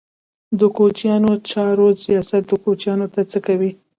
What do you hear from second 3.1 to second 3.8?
ته څه کوي؟